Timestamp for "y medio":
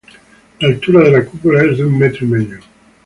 2.25-2.59